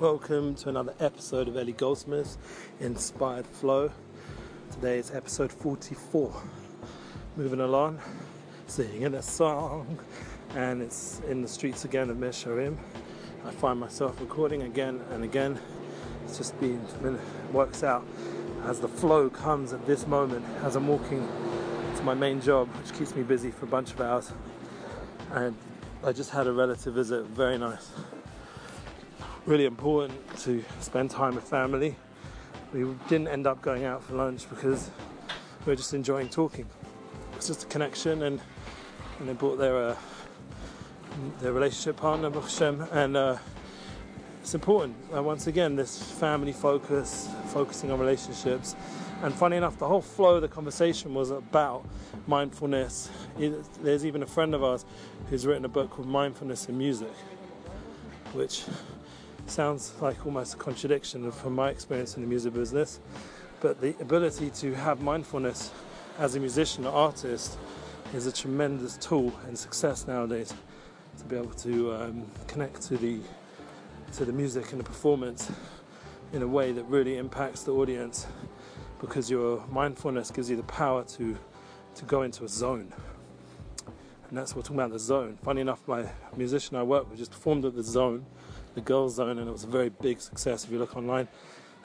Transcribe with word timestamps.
Welcome 0.00 0.54
to 0.54 0.70
another 0.70 0.94
episode 0.98 1.46
of 1.46 1.58
Eli 1.58 1.72
Goldsmith's 1.72 2.38
Inspired 2.80 3.46
Flow. 3.46 3.90
Today 4.72 4.96
is 4.96 5.10
episode 5.10 5.52
44. 5.52 6.34
Moving 7.36 7.60
along, 7.60 8.00
singing 8.66 9.12
a 9.12 9.20
song, 9.20 9.98
and 10.54 10.80
it's 10.80 11.20
in 11.28 11.42
the 11.42 11.48
streets 11.48 11.84
again 11.84 12.08
of 12.08 12.16
Mesharim. 12.16 12.78
I 13.44 13.50
find 13.50 13.78
myself 13.78 14.18
recording 14.22 14.62
again 14.62 15.02
and 15.10 15.22
again. 15.22 15.60
It's 16.24 16.38
just 16.38 16.58
been 16.60 16.80
works 17.52 17.84
out 17.84 18.06
as 18.64 18.80
the 18.80 18.88
flow 18.88 19.28
comes 19.28 19.74
at 19.74 19.86
this 19.86 20.06
moment 20.06 20.46
as 20.62 20.76
I'm 20.76 20.88
walking 20.88 21.28
to 21.96 22.02
my 22.04 22.14
main 22.14 22.40
job, 22.40 22.68
which 22.68 22.94
keeps 22.98 23.14
me 23.14 23.22
busy 23.22 23.50
for 23.50 23.66
a 23.66 23.68
bunch 23.68 23.92
of 23.92 24.00
hours. 24.00 24.32
And 25.32 25.54
I 26.02 26.12
just 26.12 26.30
had 26.30 26.46
a 26.46 26.52
relative 26.52 26.94
visit, 26.94 27.26
very 27.26 27.58
nice 27.58 27.90
really 29.50 29.66
important 29.66 30.14
to 30.38 30.64
spend 30.78 31.10
time 31.10 31.34
with 31.34 31.42
family. 31.42 31.96
We 32.72 32.86
didn't 33.08 33.26
end 33.26 33.48
up 33.48 33.60
going 33.60 33.84
out 33.84 34.00
for 34.00 34.14
lunch 34.14 34.48
because 34.48 34.92
we 35.66 35.72
were 35.72 35.76
just 35.76 35.92
enjoying 35.92 36.28
talking. 36.28 36.66
It's 37.34 37.48
just 37.48 37.64
a 37.64 37.66
connection, 37.66 38.22
and, 38.22 38.40
and 39.18 39.28
they 39.28 39.32
brought 39.32 39.58
their 39.58 39.76
uh, 39.76 39.96
their 41.40 41.52
relationship 41.52 41.96
partner, 41.96 42.30
Hashem, 42.30 42.86
and 42.92 43.16
uh, 43.16 43.38
it's 44.40 44.54
important. 44.54 44.94
Uh, 45.12 45.20
once 45.20 45.48
again, 45.48 45.74
this 45.74 46.00
family 46.00 46.52
focus, 46.52 47.28
focusing 47.46 47.90
on 47.90 47.98
relationships, 47.98 48.76
and 49.24 49.34
funny 49.34 49.56
enough, 49.56 49.76
the 49.78 49.88
whole 49.88 50.00
flow 50.00 50.36
of 50.36 50.42
the 50.42 50.48
conversation 50.48 51.12
was 51.12 51.30
about 51.32 51.84
mindfulness. 52.28 53.10
There's 53.82 54.06
even 54.06 54.22
a 54.22 54.26
friend 54.28 54.54
of 54.54 54.62
ours 54.62 54.84
who's 55.28 55.44
written 55.44 55.64
a 55.64 55.68
book 55.68 55.90
called 55.90 56.06
Mindfulness 56.06 56.68
in 56.68 56.78
Music, 56.78 57.12
which 58.32 58.62
sounds 59.50 59.92
like 60.00 60.24
almost 60.24 60.54
a 60.54 60.56
contradiction 60.56 61.30
from 61.32 61.54
my 61.54 61.70
experience 61.70 62.14
in 62.14 62.22
the 62.22 62.28
music 62.28 62.54
business, 62.54 63.00
but 63.60 63.80
the 63.80 63.94
ability 64.00 64.50
to 64.50 64.74
have 64.74 65.00
mindfulness 65.00 65.72
as 66.18 66.36
a 66.36 66.40
musician 66.40 66.86
or 66.86 66.92
artist 66.92 67.58
is 68.14 68.26
a 68.26 68.32
tremendous 68.32 68.96
tool 68.96 69.32
and 69.46 69.58
success 69.58 70.06
nowadays 70.06 70.54
to 71.18 71.24
be 71.24 71.36
able 71.36 71.50
to 71.50 71.92
um, 71.94 72.30
connect 72.46 72.82
to 72.82 72.96
the 72.96 73.18
to 74.12 74.24
the 74.24 74.32
music 74.32 74.70
and 74.72 74.80
the 74.80 74.84
performance 74.84 75.50
in 76.32 76.42
a 76.42 76.48
way 76.48 76.72
that 76.72 76.84
really 76.84 77.16
impacts 77.16 77.62
the 77.62 77.72
audience 77.72 78.26
because 79.00 79.30
your 79.30 79.64
mindfulness 79.68 80.30
gives 80.30 80.48
you 80.48 80.56
the 80.56 80.62
power 80.64 81.02
to 81.04 81.36
to 81.96 82.04
go 82.04 82.22
into 82.22 82.44
a 82.44 82.48
zone. 82.48 82.92
And 84.28 84.38
that's 84.38 84.54
what 84.54 84.58
we're 84.58 84.62
talking 84.62 84.76
about 84.76 84.92
the 84.92 84.98
zone. 85.00 85.38
Funny 85.42 85.60
enough 85.60 85.86
my 85.88 86.04
musician 86.36 86.76
I 86.76 86.84
work 86.84 87.10
with 87.10 87.18
just 87.18 87.32
performed 87.32 87.64
at 87.64 87.74
the 87.74 87.82
zone 87.82 88.26
the 88.74 88.80
girls' 88.80 89.16
zone, 89.16 89.38
and 89.38 89.48
it 89.48 89.52
was 89.52 89.64
a 89.64 89.68
very 89.68 89.88
big 89.88 90.20
success. 90.20 90.64
If 90.64 90.70
you 90.70 90.78
look 90.78 90.96
online, 90.96 91.28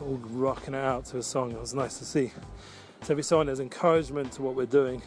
all 0.00 0.20
rocking 0.30 0.74
it 0.74 0.84
out 0.84 1.04
to 1.06 1.18
a 1.18 1.22
song. 1.22 1.52
It 1.52 1.60
was 1.60 1.74
nice 1.74 1.98
to 1.98 2.04
see. 2.04 2.32
So 3.02 3.14
every 3.14 3.22
song, 3.22 3.40
on, 3.40 3.46
there's 3.46 3.60
encouragement 3.60 4.32
to 4.32 4.42
what 4.42 4.54
we're 4.54 4.66
doing. 4.66 5.02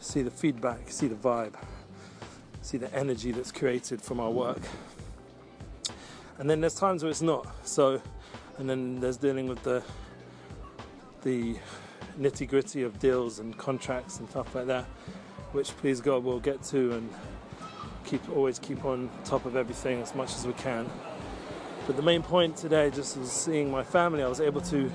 See 0.00 0.22
the 0.22 0.30
feedback, 0.30 0.90
see 0.90 1.08
the 1.08 1.14
vibe, 1.14 1.54
see 2.60 2.76
the 2.76 2.92
energy 2.94 3.32
that's 3.32 3.52
created 3.52 4.02
from 4.02 4.20
our 4.20 4.30
work. 4.30 4.60
And 6.38 6.50
then 6.50 6.60
there's 6.60 6.74
times 6.74 7.02
where 7.02 7.10
it's 7.10 7.22
not. 7.22 7.46
So, 7.66 8.02
and 8.58 8.68
then 8.68 9.00
there's 9.00 9.16
dealing 9.16 9.48
with 9.48 9.62
the 9.62 9.82
the 11.22 11.56
nitty 12.18 12.48
gritty 12.48 12.82
of 12.82 12.98
deals 12.98 13.38
and 13.38 13.56
contracts 13.56 14.18
and 14.18 14.28
stuff 14.28 14.54
like 14.54 14.66
that, 14.66 14.84
which 15.52 15.68
please 15.76 16.00
God 16.00 16.24
we'll 16.24 16.40
get 16.40 16.62
to 16.64 16.92
and 16.92 17.10
keep 18.04 18.28
always 18.30 18.58
keep 18.58 18.84
on 18.84 19.10
top 19.24 19.44
of 19.44 19.56
everything 19.56 20.00
as 20.00 20.14
much 20.14 20.34
as 20.34 20.46
we 20.46 20.52
can. 20.54 20.88
But 21.86 21.96
the 21.96 22.02
main 22.02 22.22
point 22.22 22.56
today 22.56 22.90
just 22.90 23.16
was 23.16 23.32
seeing 23.32 23.70
my 23.70 23.82
family. 23.82 24.22
I 24.22 24.28
was 24.28 24.40
able 24.40 24.60
to 24.62 24.90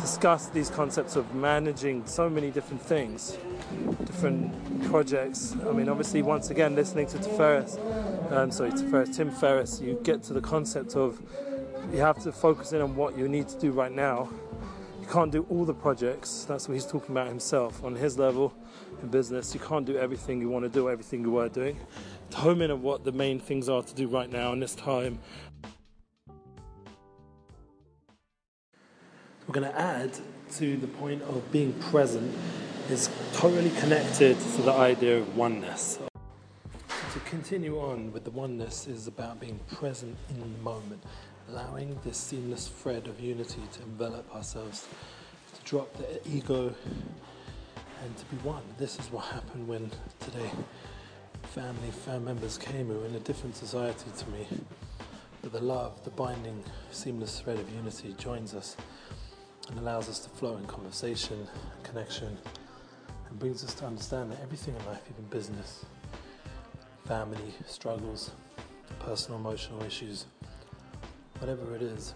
discuss 0.00 0.48
these 0.48 0.70
concepts 0.70 1.14
of 1.14 1.34
managing 1.34 2.04
so 2.06 2.28
many 2.28 2.50
different 2.50 2.82
things, 2.82 3.38
different 4.04 4.52
projects. 4.90 5.54
I 5.68 5.72
mean, 5.72 5.88
obviously, 5.88 6.22
once 6.22 6.50
again, 6.50 6.74
listening 6.74 7.06
to 7.08 7.18
um, 8.30 8.50
sorry, 8.50 8.72
Tim 9.06 9.30
Ferriss, 9.30 9.80
you 9.80 10.00
get 10.02 10.22
to 10.24 10.32
the 10.32 10.40
concept 10.40 10.96
of 10.96 11.20
you 11.92 12.00
have 12.00 12.20
to 12.24 12.32
focus 12.32 12.72
in 12.72 12.80
on 12.80 12.96
what 12.96 13.16
you 13.16 13.28
need 13.28 13.48
to 13.48 13.58
do 13.58 13.70
right 13.70 13.92
now. 13.92 14.28
You 15.06 15.12
can't 15.12 15.30
do 15.30 15.46
all 15.48 15.64
the 15.64 15.74
projects. 15.74 16.44
That's 16.48 16.66
what 16.66 16.74
he's 16.74 16.84
talking 16.84 17.12
about 17.12 17.28
himself 17.28 17.84
on 17.84 17.94
his 17.94 18.18
level 18.18 18.52
in 19.00 19.08
business. 19.08 19.54
You 19.54 19.60
can't 19.60 19.86
do 19.86 19.96
everything 19.96 20.40
you 20.40 20.48
want 20.48 20.64
to 20.64 20.68
do, 20.68 20.90
everything 20.90 21.20
you 21.22 21.30
were 21.30 21.48
doing 21.48 21.78
home 22.34 22.60
in 22.60 22.70
on 22.70 22.82
what 22.82 23.04
the 23.04 23.12
main 23.12 23.38
things 23.38 23.68
are 23.68 23.82
to 23.82 23.94
do 23.94 24.08
right 24.08 24.30
now 24.30 24.52
in 24.52 24.60
this 24.60 24.74
time. 24.74 25.18
We're 29.46 29.52
going 29.52 29.70
to 29.70 29.78
add 29.78 30.18
to 30.56 30.76
the 30.76 30.88
point 30.88 31.22
of 31.22 31.50
being 31.52 31.72
present 31.74 32.34
is 32.90 33.08
totally 33.32 33.70
connected 33.78 34.38
to 34.38 34.62
the 34.62 34.72
idea 34.72 35.18
of 35.18 35.36
oneness. 35.36 35.98
To 37.12 37.20
continue 37.20 37.78
on 37.78 38.12
with 38.12 38.24
the 38.24 38.30
oneness 38.30 38.86
is 38.86 39.06
about 39.06 39.40
being 39.40 39.58
present 39.72 40.16
in 40.30 40.40
the 40.40 40.46
moment, 40.62 41.02
allowing 41.48 41.98
this 42.04 42.16
seamless 42.16 42.68
thread 42.68 43.06
of 43.06 43.20
unity 43.20 43.62
to 43.72 43.82
envelop 43.82 44.34
ourselves, 44.34 44.86
to 45.54 45.62
drop 45.64 45.92
the 45.96 46.28
ego 46.28 46.74
and 48.02 48.16
to 48.16 48.24
be 48.26 48.36
one. 48.38 48.62
This 48.78 48.98
is 48.98 49.10
what 49.10 49.24
happened 49.26 49.66
when 49.68 49.90
today 50.20 50.50
family, 51.42 51.90
family 51.90 52.34
members 52.34 52.58
came 52.58 52.88
who 52.88 52.98
were 52.98 53.06
in 53.06 53.14
a 53.14 53.20
different 53.20 53.56
society 53.56 54.10
to 54.16 54.30
me. 54.30 54.46
But 55.42 55.52
the 55.52 55.60
love, 55.60 56.02
the 56.04 56.10
binding, 56.10 56.62
seamless 56.90 57.40
thread 57.40 57.58
of 57.58 57.70
unity 57.70 58.14
joins 58.18 58.52
us 58.54 58.76
and 59.68 59.78
allows 59.78 60.08
us 60.08 60.18
to 60.20 60.28
flow 60.28 60.56
in 60.56 60.66
conversation, 60.66 61.46
connection, 61.82 62.36
and 63.28 63.38
brings 63.38 63.64
us 63.64 63.74
to 63.74 63.86
understand 63.86 64.32
that 64.32 64.40
everything 64.42 64.74
in 64.76 64.86
life, 64.86 65.02
even 65.10 65.24
business, 65.30 65.84
family, 67.06 67.54
struggles, 67.66 68.32
personal, 68.98 69.38
emotional 69.38 69.82
issues, 69.82 70.26
whatever 71.38 71.74
it 71.74 71.82
is, 71.82 72.14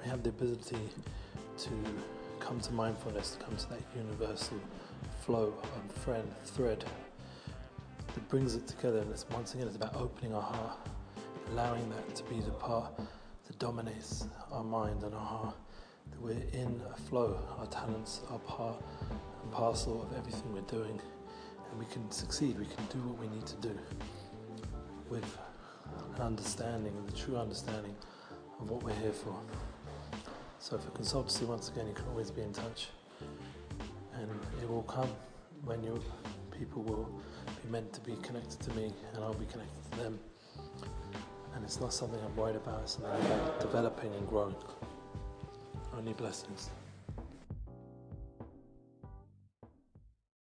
we 0.00 0.08
have 0.08 0.22
the 0.22 0.30
ability 0.30 0.78
to 1.58 1.70
come 2.40 2.60
to 2.60 2.72
mindfulness, 2.72 3.32
to 3.32 3.44
come 3.44 3.56
to 3.56 3.68
that 3.70 3.80
universal 3.96 4.58
flow 5.24 5.54
of 5.62 5.96
thread, 6.02 6.24
thread 6.44 6.84
that 8.14 8.28
brings 8.28 8.54
it 8.54 8.66
together. 8.66 8.98
And 8.98 9.10
it's 9.10 9.26
once 9.30 9.54
again, 9.54 9.66
it's 9.66 9.76
about 9.76 9.96
opening 9.96 10.34
our 10.34 10.42
heart, 10.42 10.78
allowing 11.50 11.88
that 11.90 12.14
to 12.16 12.24
be 12.24 12.40
the 12.40 12.50
part 12.50 12.92
that 13.46 13.58
dominates 13.58 14.26
our 14.50 14.64
mind 14.64 15.02
and 15.02 15.14
our 15.14 15.26
heart. 15.26 15.56
That 16.10 16.20
we're 16.20 16.32
in 16.52 16.80
a 16.92 16.96
flow. 16.96 17.38
Our 17.58 17.66
talents 17.66 18.20
are 18.30 18.38
part 18.40 18.82
and 19.42 19.52
parcel 19.52 20.02
of 20.02 20.16
everything 20.16 20.52
we're 20.52 20.60
doing, 20.62 21.00
and 21.70 21.78
we 21.78 21.86
can 21.86 22.10
succeed. 22.10 22.58
We 22.58 22.66
can 22.66 22.84
do 22.86 22.98
what 23.08 23.18
we 23.18 23.34
need 23.34 23.46
to 23.46 23.56
do 23.56 23.78
with 25.08 25.38
an 26.16 26.22
understanding, 26.22 26.92
the 27.06 27.12
true 27.12 27.36
understanding 27.36 27.94
of 28.62 28.70
what 28.70 28.82
we're 28.82 28.94
here 28.94 29.12
for. 29.12 29.36
So 30.58 30.78
for 30.78 30.90
consultancy, 30.90 31.42
once 31.42 31.68
again, 31.68 31.88
you 31.88 31.94
can 31.94 32.06
always 32.06 32.30
be 32.30 32.42
in 32.42 32.52
touch, 32.52 32.88
and 34.14 34.30
it 34.62 34.68
will 34.68 34.84
come 34.84 35.08
when 35.64 35.82
you 35.82 36.00
people 36.52 36.82
will 36.82 37.08
be 37.62 37.70
meant 37.70 37.92
to 37.92 38.00
be 38.00 38.14
connected 38.22 38.60
to 38.60 38.70
me 38.74 38.92
and 39.14 39.24
I'll 39.24 39.34
be 39.34 39.46
connected 39.46 39.90
to 39.90 39.98
them. 39.98 40.20
And 41.54 41.64
it's 41.64 41.80
not 41.80 41.92
something 41.92 42.20
I'm 42.24 42.36
worried 42.36 42.56
about, 42.56 42.82
it's 42.82 42.92
something 42.92 43.10
about 43.10 43.60
developing 43.60 44.14
and 44.14 44.28
growing. 44.28 44.54
Only 45.96 46.12
blessings. 46.12 46.70